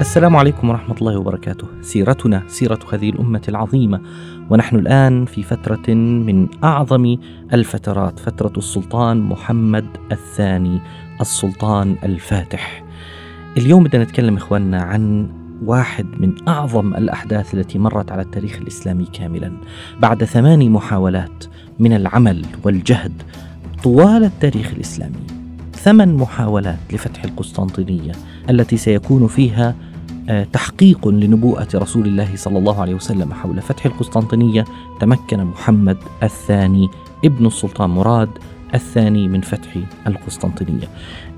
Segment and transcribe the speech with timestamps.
[0.00, 1.66] السلام عليكم ورحمة الله وبركاته.
[1.82, 4.00] سيرتنا سيرة هذه الأمة العظيمة،
[4.50, 7.16] ونحن الآن في فترة من أعظم
[7.52, 10.80] الفترات، فترة السلطان محمد الثاني،
[11.20, 12.84] السلطان الفاتح.
[13.56, 15.28] اليوم بدنا نتكلم إخواننا عن
[15.64, 19.52] واحد من أعظم الأحداث التي مرت على التاريخ الإسلامي كاملا.
[20.00, 21.44] بعد ثماني محاولات
[21.78, 23.22] من العمل والجهد
[23.82, 25.43] طوال التاريخ الإسلامي.
[25.84, 28.12] ثمان محاولات لفتح القسطنطينية
[28.50, 29.74] التي سيكون فيها
[30.28, 34.64] آه، تحقيق لنبوءة رسول الله صلى الله عليه وسلم حول فتح القسطنطينية
[35.00, 36.88] تمكن محمد الثاني
[37.24, 38.28] ابن السلطان مراد
[38.74, 40.88] الثاني من فتح القسطنطينية.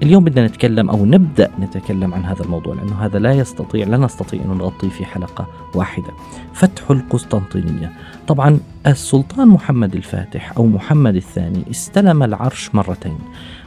[0.03, 4.43] اليوم بدنا نتكلم أو نبدأ نتكلم عن هذا الموضوع لأنه هذا لا يستطيع لا نستطيع
[4.43, 6.11] أن نغطيه في حلقة واحدة.
[6.53, 7.93] فتح القسطنطينية.
[8.29, 13.19] طبعا السلطان محمد الفاتح أو محمد الثاني استلم العرش مرتين.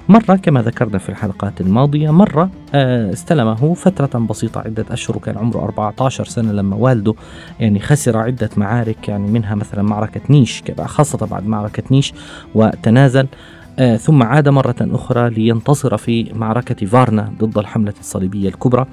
[0.09, 5.59] مرة كما ذكرنا في الحلقات الماضية مرة آه، استلمه فترة بسيطة عدة أشهر وكان عمره
[5.59, 7.13] 14 سنة لما والده
[7.59, 12.13] يعني خسر عدة معارك يعني منها مثلا معركة نيش خاصة بعد معركة نيش
[12.55, 13.27] وتنازل
[13.79, 18.85] آه، ثم عاد مرة أخرى لينتصر في معركة فارنا ضد الحملة الصليبية الكبرى.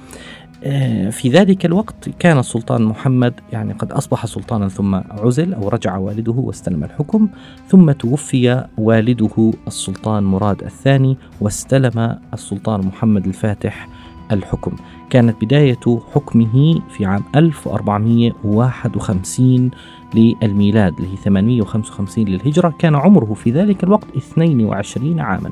[1.10, 6.32] في ذلك الوقت كان السلطان محمد يعني قد أصبح سلطانا ثم عزل أو رجع والده
[6.32, 7.28] واستلم الحكم
[7.68, 13.88] ثم توفي والده السلطان مراد الثاني واستلم السلطان محمد الفاتح
[14.32, 14.72] الحكم.
[15.10, 15.78] كانت بداية
[16.14, 19.70] حكمه في عام 1451
[20.14, 22.74] للميلاد اللي هي 855 للهجرة.
[22.78, 25.50] كان عمره في ذلك الوقت 22 عاما.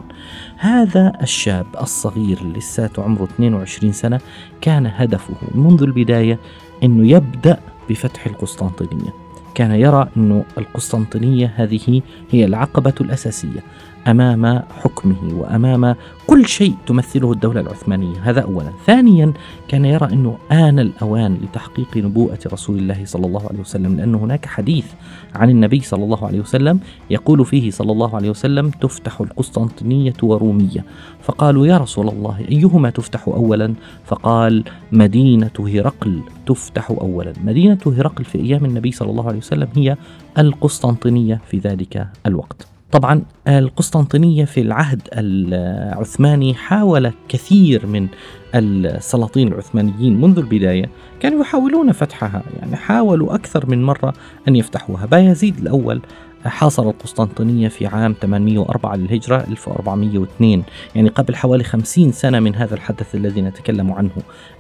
[0.57, 4.21] هذا الشاب الصغير لساته عمره 22 سنة
[4.61, 6.39] كان هدفه منذ البداية
[6.83, 9.15] أنه يبدأ بفتح القسطنطينية.
[9.55, 13.61] كان يرى أن القسطنطينية هذه هي العقبة الأساسية
[14.07, 15.97] أمام حكمه وأمام
[16.34, 18.17] كل شيء تمثله الدولة العثمانية.
[18.22, 18.71] هذا اولا.
[18.87, 19.33] ثانيا
[19.69, 24.47] كان يرى أنه آن الأوان لتحقيق نبوءة رسول الله صلى الله عليه وسلم لأن هناك
[24.47, 24.87] حديث
[25.34, 26.81] عن النبي صلى الله عليه وسلم
[27.11, 30.84] يقول فيه صلى الله عليه وسلم تفتح القسطنطينية ورومية
[31.22, 33.75] فقالوا يا رسول الله أيهما تفتح اولا؟
[34.05, 39.97] فقال مدينة هرقل تفتح اولا مدينة هرقل في أيام النبي صلى الله عليه وسلم هي
[40.39, 42.74] القسطنطينية في ذلك الوقت.
[42.94, 48.09] طبعا القسطنطينية في العهد العثماني حاول كثير من
[48.55, 50.91] السلاطين العثمانيين منذ البداية
[51.21, 54.15] كانوا يحاولون فتحها يعني حاولوا أكثر من مرة
[54.49, 55.06] أن يفتحوها.
[55.06, 56.00] بايزيد الأول
[56.44, 60.62] حاصر القسطنطينية في عام 804 للهجرة 1402
[60.94, 64.10] يعني قبل حوالي 50 سنة من هذا الحدث الذي نتكلم عنه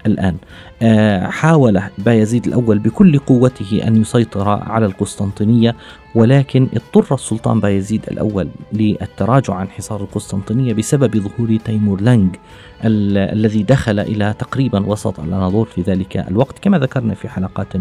[0.06, 0.36] الآن.
[0.82, 5.76] آه، حاول بايزيد الأول بكل قوته أن يسيطر على القسطنطينية
[6.14, 12.36] ولكن اضطر السلطان بايزيد الأول للتراجع عن حصار القسطنطينية بسبب ظهور تيمور لانج
[12.84, 17.72] الذي دخل إلى تقريبا وسط الأناضول في ذلك الوقت كما ذكرنا في حلقات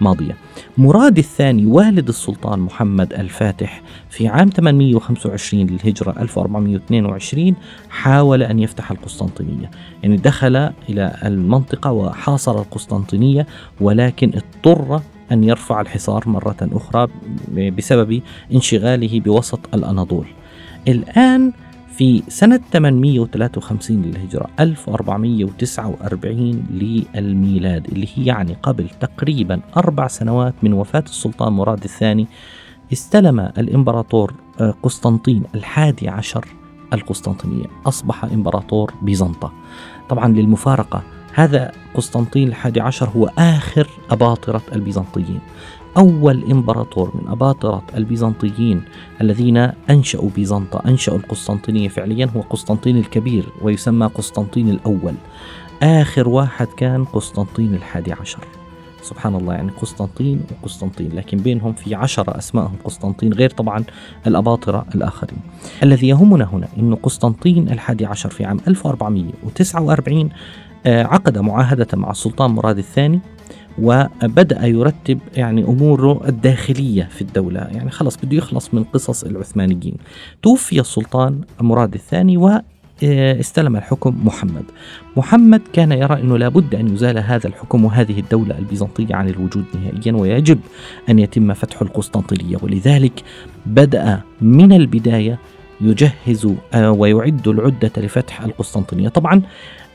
[0.00, 0.36] ماضية.
[0.78, 7.54] مراد الثاني والد السلطان محمد الفاتح في عام 825 للهجرة 1422
[7.90, 9.70] حاول أن يفتح القسطنطينية.
[10.02, 10.56] يعني دخل
[10.88, 13.46] إلى المنطقة وحاصر القسطنطينية
[13.80, 15.00] ولكن اضطر
[15.32, 17.08] أن يرفع الحصار مرة أخرى
[17.70, 18.22] بسبب
[18.52, 20.26] انشغاله بوسط الأناضول.
[20.88, 21.52] الآن
[21.92, 26.66] في سنة 853 للهجرة 1449
[27.14, 32.26] للميلاد اللي هي يعني قبل تقريبا أربع سنوات من وفاة السلطان مراد الثاني
[32.92, 36.44] استلم الإمبراطور آه، قسطنطين الحادي عشر
[36.92, 37.66] القسطنطينية.
[37.86, 39.52] أصبح إمبراطور بيزنطة.
[40.08, 41.02] طبعا للمفارقة
[41.34, 45.40] هذا قسطنطين الحادي عشر هو آخر أباطرة البيزنطيين.
[45.96, 48.82] أول إمبراطور من أباطرة البيزنطيين
[49.20, 49.56] الذين
[49.90, 55.14] أنشأوا بيزنطة أنشأوا القسطنطينية فعليا هو قسطنطين الكبير ويسمى قسطنطين الأول.
[55.82, 58.44] آخر واحد كان قسطنطين الحادي عشر.
[59.02, 63.84] سبحان الله يعني قسطنطين وقسطنطين لكن بينهم في عشرة أسمائهم قسطنطين غير طبعا
[64.26, 65.38] الأباطرة الآخرين.
[65.82, 72.50] الذي يهمنا هنا أن قسطنطين الحادي عشر في عام 1449 آه، عقد معاهدة مع السلطان
[72.50, 73.20] مراد الثاني
[73.78, 77.60] وبدأ يرتب يعني أموره الداخلية في الدولة.
[77.60, 79.96] يعني خلص بده يخلص من قصص العثمانيين.
[80.42, 82.60] توفي السلطان مراد الثاني و
[83.02, 84.64] استلم الحكم محمد.
[85.16, 90.12] محمد كان يرى أنه لابد أن يزال هذا الحكم وهذه الدولة البيزنطية عن الوجود نهائيا
[90.12, 90.58] ويجب
[91.10, 92.56] أن يتم فتح القسطنطينية.
[92.62, 93.22] ولذلك
[93.66, 95.38] بدأ من البداية
[95.82, 99.08] يجهز آه، ويعد العدة لفتح القسطنطينية.
[99.08, 99.42] طبعا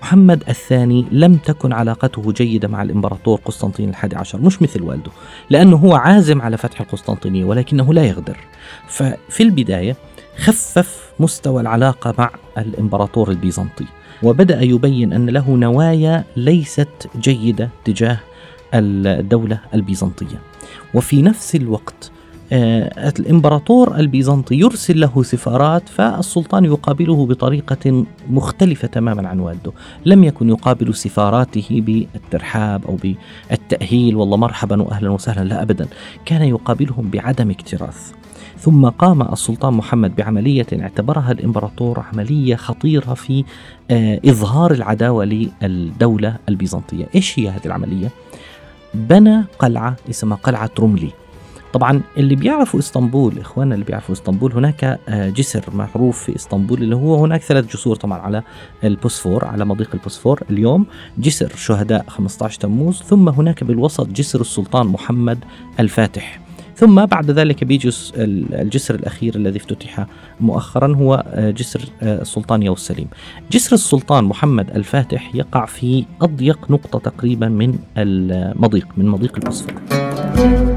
[0.01, 5.11] محمد الثاني لم تكن علاقته جيدة مع الإمبراطور قسطنطين الحادي عشر مش مثل والده
[5.49, 8.37] لأنه هو عازم على فتح القسطنطينية ولكنه لا يغدر.
[8.87, 9.95] ففي البداية
[10.37, 13.85] خفف مستوى العلاقة مع الإمبراطور البيزنطي
[14.23, 18.19] وبدأ يبين أن له نوايا ليست جيدة تجاه
[18.73, 20.39] الدولة البيزنطية.
[20.93, 22.11] وفي نفس الوقت
[22.51, 29.71] الامبراطور البيزنطي يرسل له سفارات فالسلطان يقابله بطريقة مختلفة تماما عن والده،
[30.05, 34.15] لم يكن يقابل سفاراته بالترحاب أو بالتأهيل.
[34.15, 35.43] والله مرحبا واهلا وسهلا.
[35.43, 35.87] لا ابدا،
[36.25, 38.11] كان يقابلهم بعدم اكتراث.
[38.59, 43.43] ثم قام السلطان محمد بعملية اعتبرها الإمبراطور عملية خطيرة في
[43.91, 48.11] آه، إظهار العداوة للدولة البيزنطية، إيش هي هذه العملية؟
[48.93, 51.09] بنى قلعة اسمها قلعة رملي.
[51.73, 56.95] طبعا اللي بيعرفوا إسطنبول إخواننا اللي بيعرفوا إسطنبول هناك آه، جسر معروف في إسطنبول اللي
[56.95, 58.43] هو هناك ثلاث جسور طبعا على
[58.83, 60.41] البوسفور على مضيق البوسفور.
[60.49, 60.85] اليوم
[61.17, 65.39] جسر شهداء 15 تموز ثم هناك بالوسط جسر السلطان محمد
[65.79, 66.39] الفاتح.
[66.75, 70.05] ثم بعد ذلك بيجي الجسر الأخير الذي افتتح
[70.39, 73.07] مؤخرا هو آه، جسر آه، السلطان يوسف سليم.
[73.51, 80.76] جسر السلطان محمد الفاتح يقع في أضيق نقطة تقريبا من المضيق من مضيق البوسفور.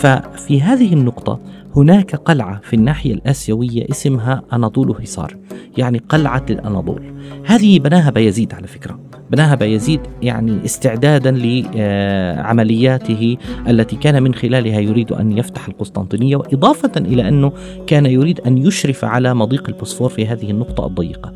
[0.00, 1.40] ففي هذه النقطة
[1.76, 5.36] هناك قلعة في الناحية الآسيوية اسمها أناضول هيصار
[5.78, 7.14] يعني قلعة الأناضول.
[7.46, 8.98] هذه بناها بايزيد على فكرة.
[9.30, 13.36] بناها بايزيد يعني استعدادا لعملياته
[13.68, 17.52] التي كان من خلالها يريد أن يفتح القسطنطينية وإضافة إلى أنه
[17.86, 21.32] كان يريد أن يشرف على مضيق البوسفور في هذه النقطة الضيقة.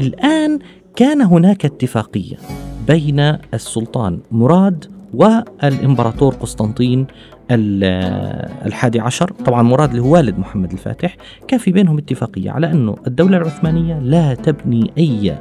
[0.00, 0.58] الآن
[0.96, 2.36] كان هناك اتفاقية
[2.88, 3.20] بين
[3.54, 7.06] السلطان مراد والإمبراطور قسطنطين
[7.50, 9.30] الحادي عشر.
[9.30, 11.16] طبعا مراد اللي هو والد محمد الفاتح.
[11.48, 15.38] كان في بينهم اتفاقية على أنه الدولة العثمانية لا تبني أي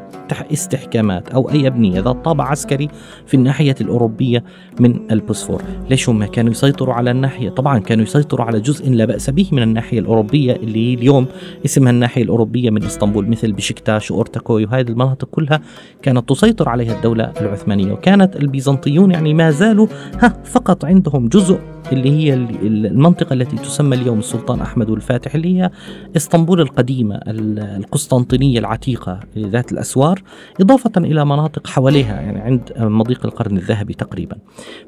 [0.54, 2.90] استحكامات أو أي أبنية ذات طابع عسكري
[3.26, 4.44] في الناحية الأوروبية
[4.80, 5.62] من البوسفور.
[5.90, 9.64] ليش هم كانوا يسيطروا على الناحية؟ طبعا كانوا يسيطروا على جزء لا بأس به من
[9.64, 11.26] الناحية الأوروبية اللي اليوم
[11.66, 15.62] اسمها الناحية الأوروبية من إسطنبول مثل بشكتاش وأورتاكوي وهذه المناطق كلها
[16.02, 17.92] كانت تسيطر عليها الدولة العثمانية.
[17.92, 19.88] وكانت البيزنطيون يعني ما زالوا
[20.22, 21.60] ها فقط عندهم جزء
[21.92, 25.72] اللي هي المنطقة التي تسمى اليوم السلطان أحمد الفاتح اللي هي
[26.16, 30.22] إسطنبول القديمة القسطنطينية العتيقة ذات الأسوار
[30.62, 34.38] إضافة إلى مناطق حواليها يعني عند مضيق القرن الذهبي تقريبا.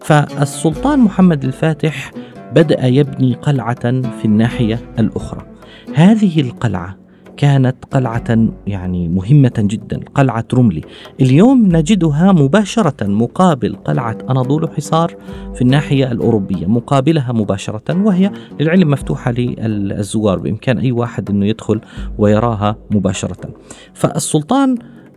[0.01, 2.11] فالسلطان محمد الفاتح
[2.55, 5.45] بدأ يبني قلعة في الناحية الأخرى.
[5.93, 6.98] هذه القلعة
[7.39, 10.81] كانت قلعة يعني مهمة جدا قلعة رملي
[11.21, 15.15] اليوم نجدها مباشرة مقابل قلعة أناضول حصار
[15.55, 21.81] في الناحية الأوروبية مقابلها مباشرة وهي للعلم مفتوحة للزوار بإمكان أي واحد أنه يدخل
[22.17, 23.53] ويراها مباشرة.
[23.93, 24.75] فالسلطان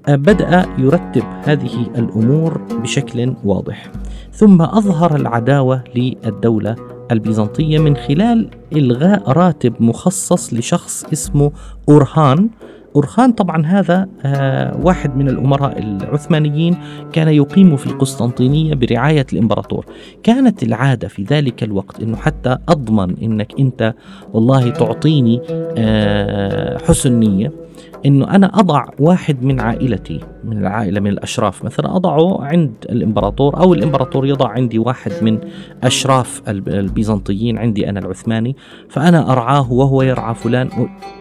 [0.09, 3.91] بدأ يرتب هذه الأمور بشكل واضح.
[4.33, 6.77] ثم أظهر العداوة للدولة
[7.11, 11.53] البيزنطية من خلال إلغاء راتب مخصص لشخص اسمه
[11.89, 12.49] أورهان.
[12.97, 16.77] أورخان طبعا هذا آه واحد من الأمراء العثمانيين
[17.13, 19.87] كان يقيم في القسطنطينية برعاية الإمبراطور.
[20.23, 23.95] كانت العادة في ذلك الوقت أنه حتى أضمن أنك أنت
[24.33, 25.41] والله تعطيني
[25.79, 27.62] آه حسن نية.
[28.07, 31.65] إنه أنا أضع واحد من عائلتي من العائلة من الأشراف.
[31.65, 35.39] مثلا أضعه عند الإمبراطور أو الإمبراطور يضع عندي واحد من
[35.83, 37.59] أشراف البيزنطيين.
[37.59, 38.57] عندي أنا العثماني
[38.89, 40.69] فأنا أرعاه وهو يرعى فلان.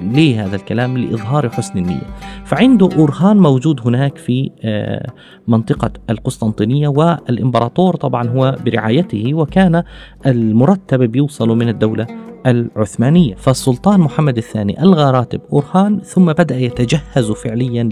[0.02, 2.08] ليه هذا الكلام؟ لإظهار حسن النية.
[2.46, 5.12] فعنده اورهان موجود هناك في آه،
[5.48, 9.84] منطقة القسطنطينية والإمبراطور طبعا هو برعايته وكان
[10.26, 12.08] المرتب بيوصل من الدولة
[12.46, 13.36] العثمانية.
[13.36, 17.90] فالسلطان محمد الثاني ألغى راتب أورهان ثم بدأ يتجهز فعليا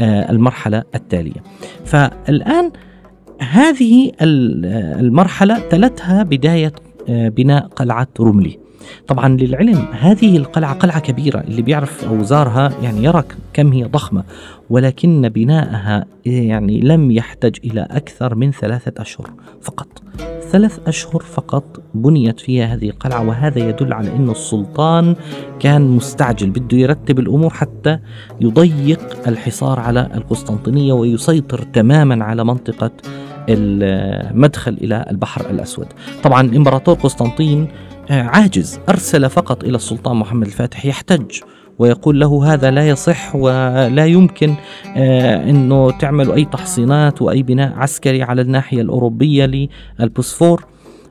[0.00, 1.42] للمرحلة التالية.
[1.84, 2.72] فالآن
[3.40, 6.72] هذه المرحلة تلتها بداية
[7.08, 8.58] آه، بناء قلعة رملي
[9.08, 14.24] طبعا للعلم هذه القلعة قلعة كبيرة اللي بيعرف أو زارها يعني يرى كم هي ضخمة
[14.70, 19.30] ولكن بناءها يعني لم يحتج إلى أكثر من ثلاثة أشهر
[19.62, 19.88] فقط.
[20.52, 25.16] ثلاث أشهر فقط بنيت فيها هذه القلعة وهذا يدل على أن السلطان
[25.60, 27.98] كان مستعجل بده يرتب الأمور حتى
[28.40, 32.90] يضيق الحصار على القسطنطينية ويسيطر تماما على منطقة
[33.48, 35.86] المدخل إلى البحر الأسود.
[36.22, 37.68] طبعا الإمبراطور قسطنطين
[38.10, 41.40] آه، عاجز أرسل فقط إلى السلطان محمد الفاتح يحتج
[41.80, 44.54] ويقول له هذا لا يصح ولا يمكن
[44.96, 49.68] آه، إنه تعملوا أي تحصينات وأي بناء عسكري على الناحية الأوروبية
[49.98, 50.64] للبوسفور.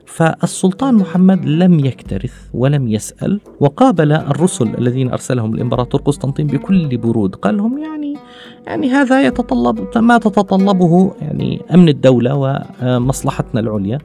[0.06, 7.34] فالسلطان محمد لم يكترث ولم يسأل وقابل الرسل الذين أرسلهم الإمبراطور قسطنطين بكل برود.
[7.34, 8.16] قال لهم يعني
[8.66, 12.34] يعني هذا يتطلب ما تتطلبه يعني أمن الدولة
[12.82, 13.98] ومصلحتنا العليا.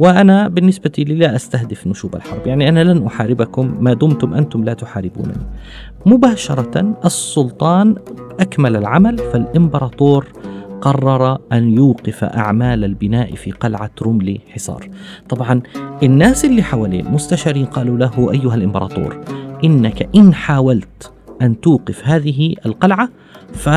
[0.00, 2.46] وأنا بالنسبة لي لا أستهدف نشوب الحرب.
[2.46, 3.76] يعني أنا لن أحاربكم.
[3.80, 5.46] ما دمتم أنتم لا تحاربونني.
[6.06, 7.94] مباشرة السلطان
[8.40, 9.18] أكمل العمل.
[9.18, 10.26] فالإمبراطور
[10.80, 14.88] قرر أن يوقف أعمال البناء في قلعة رملي حصار.
[15.28, 15.62] طبعا
[16.02, 19.20] الناس اللي حواليه المستشارين قالوا له أيها الإمبراطور
[19.64, 23.08] إنك إن حاولت أن توقف هذه القلعة
[23.52, 23.68] ف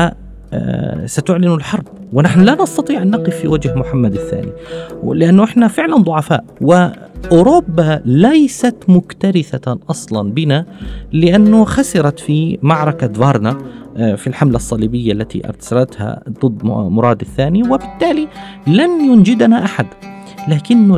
[1.06, 1.84] ستعلن الحرب.
[2.12, 4.52] ونحن لا نستطيع أن نقف في وجه محمد الثاني
[5.14, 6.44] لأنه إحنا فعلا ضعفاء.
[6.60, 10.66] وأوروبا ليست مكترثة أصلا بنا
[11.12, 13.58] لأنه خسرت في معركة فارنا
[13.96, 17.62] آه، في الحملة الصليبية التي أرسلتها ضد مراد الثاني.
[17.62, 18.28] وبالتالي
[18.66, 19.86] لن ينجدنا أحد.
[20.48, 20.94] لكن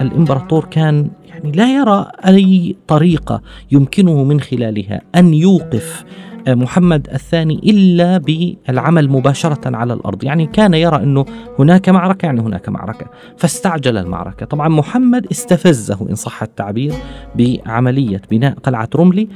[0.00, 6.04] الإمبراطور كان يعني لا يرى أي طريقة يمكنه من خلالها أن يوقف
[6.48, 10.24] محمد الثاني إلا بالعمل مباشرة على الأرض.
[10.24, 11.24] يعني كان يرى أنه
[11.58, 13.06] هناك معركة يعني هناك معركة.
[13.36, 14.46] فاستعجل المعركة.
[14.46, 16.92] طبعا محمد استفزه إن صح التعبير
[17.34, 19.28] بعملية بناء قلعة رملي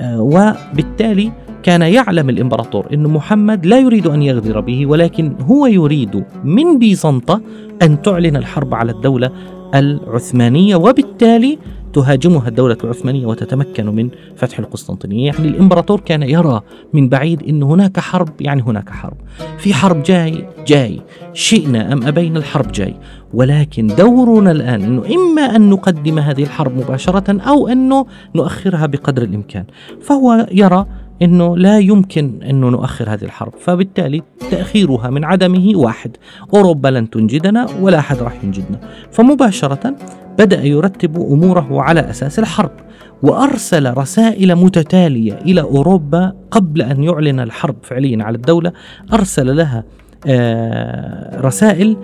[0.00, 1.32] آه، وبالتالي
[1.62, 7.40] كان يعلم الإمبراطور أن محمد لا يريد أن يغدر به ولكن هو يريد من بيزنطة
[7.82, 9.30] أن تعلن الحرب على الدولة
[9.74, 11.58] العثمانية وبالتالي
[11.92, 15.26] تهاجمها الدولة العثمانية وتتمكن من فتح القسطنطينية.
[15.26, 16.60] يعني الإمبراطور كان يرى
[16.92, 19.16] من بعيد أن هناك حرب يعني هناك حرب.
[19.58, 21.00] في حرب جاي جاي.
[21.32, 22.94] شئنا أم أبينا الحرب جاي.
[23.34, 29.64] ولكن دورنا الآن أنه إما أن نقدم هذه الحرب مباشرة أو أنه نؤخرها بقدر الإمكان.
[30.00, 30.86] فهو يرى
[31.22, 36.16] إنه لا يمكن انه نؤخر هذه الحرب، فبالتالي تأخيرها من عدمه واحد،
[36.54, 38.80] أوروبا لن تنجدنا ولا أحد راح ينجدنا،
[39.12, 39.96] فمباشرة
[40.38, 42.70] بدأ يرتب أموره على أساس الحرب
[43.22, 47.76] وأرسل رسائل متتالية إلى أوروبا قبل أن يعلن الحرب.
[47.82, 48.72] فعليا على الدولة
[49.12, 49.84] أرسل لها
[50.26, 51.96] آه، رسائل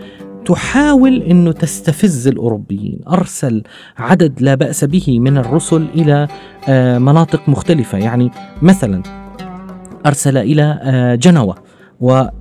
[0.47, 3.63] تحاول إنه تستفز الأوروبيين، أرسل
[3.99, 6.29] عدد لا بأس به من الرسل إلى
[6.69, 8.31] آه، مناطق مختلفة، يعني
[8.63, 9.03] مثلا
[10.07, 11.64] أرسل إلى آه، جنوه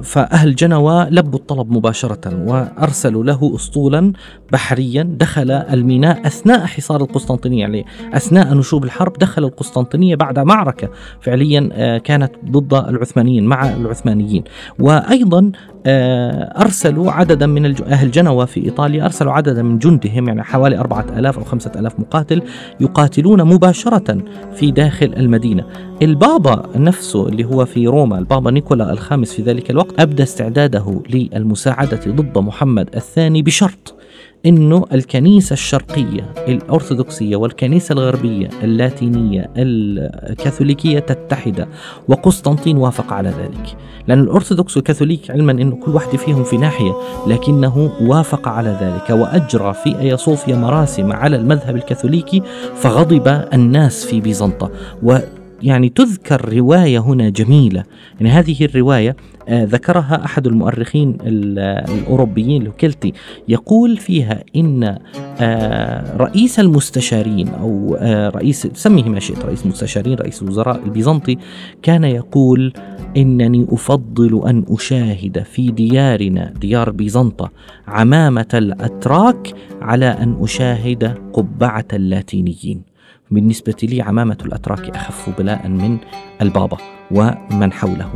[0.03, 4.13] فأهل جنوى لبوا الطلب مباشرة وأرسلوا له أسطولا
[4.51, 5.03] بحريا.
[5.19, 10.89] دخل الميناء أثناء حصار القسطنطينية يعني أثناء نشوب الحرب دخل القسطنطينية بعد معركة.
[11.21, 14.43] فعليا آه، كانت ضد العثمانيين مع العثمانيين.
[14.79, 15.51] وأيضا
[15.87, 21.37] أرسلوا عددا من أهل جنوى في إيطاليا أرسلوا عددا من جندهم يعني حوالي أربعة ألاف
[21.37, 22.41] أو خمسة ألاف مقاتل
[22.79, 24.17] يقاتلون مباشرة
[24.55, 25.65] في داخل المدينة.
[26.01, 31.99] البابا نفسه اللي هو في روما البابا نيكولا الخامس في ذلك الوقت أبدى استعداده للمساعدة
[32.07, 33.95] ضد محمد الثاني بشرط
[34.45, 41.67] إنه الكنيسة الشرقية الأرثوذكسية والكنيسة الغربية اللاتينية الكاثوليكية تتحد
[42.07, 43.77] وقسطنطين وافق على ذلك.
[44.07, 46.93] لأن الأرثوذكس والكاثوليك علما إنه كل واحد فيهم في ناحية
[47.27, 52.41] لكنه وافق على ذلك وأجرى في ايا صوفيا مراسم على المذهب الكاثوليكي
[52.75, 54.71] فغضب الناس في بيزنطة.
[55.03, 55.17] و
[55.61, 57.83] يعني تذكر رواية هنا جميلة.
[58.19, 59.15] يعني هذه الرواية
[59.49, 63.13] ذكرها أحد المؤرخين الأوروبيين لوكيلتي
[63.47, 64.97] يقول فيها إن
[65.39, 71.37] آه، رئيس المستشارين أو آه، رئيس سميه ما شئت رئيس المستشارين رئيس الوزراء البيزنطي
[71.81, 72.73] كان يقول
[73.17, 77.51] إنني أفضل أن أشاهد في ديارنا ديار بيزنطة
[77.87, 82.81] عمامة الأتراك على أن أشاهد قبعة اللاتينيين.
[83.31, 85.97] بالنسبة لي عمامة الأتراك أخف بلاء من
[86.41, 86.77] البابا
[87.11, 88.09] ومن حوله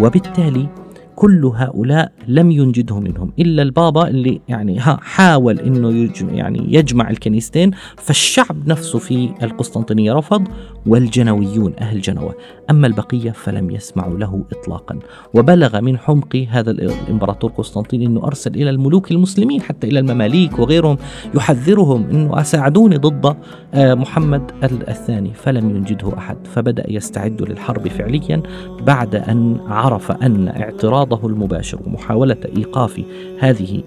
[0.00, 0.68] وبالتالي
[1.18, 7.70] كل هؤلاء لم ينجده منهم إلا البابا اللي يعني حاول إنه يجمع يعني يجمع الكنيستين
[7.96, 10.48] فالشعب نفسه في القسطنطينية رفض
[10.86, 12.34] والجنويون أهل جنوة.
[12.70, 14.98] أما البقية فلم يسمعوا له اطلاقا.
[15.34, 20.98] وبلغ من حمق هذا الإمبراطور قسطنطين إنه أرسل إلى الملوك المسلمين حتى إلى المماليك وغيرهم
[21.34, 23.36] يحذرهم إنه أساعدوني ضد
[23.74, 25.34] آه، محمد الثاني.
[25.34, 26.36] فلم ينجده أحد.
[26.46, 28.42] فبدأ يستعد للحرب فعليا
[28.86, 31.78] بعد أن عرف أن اعتراض اعتراضه المباشر.
[31.86, 33.02] ومحاولة إيقاف
[33.40, 33.82] هذه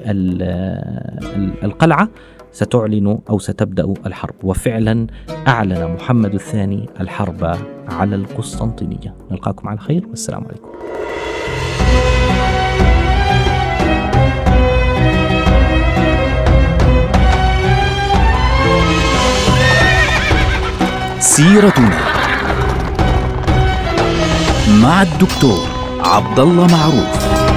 [1.64, 2.10] القلعة
[2.52, 4.36] ستعلن أو ستبدأ الحرب.
[4.44, 5.08] وفعلا
[5.48, 9.16] أعلن محمد الثاني الحرب على القسطنطينية.
[9.32, 10.72] نلقاكم على خير والسلام عليكم.
[21.20, 22.00] سيرتنا
[24.82, 27.51] مع الدكتور عبد الله معروف.